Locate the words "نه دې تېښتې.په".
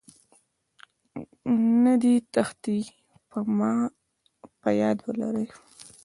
1.83-4.69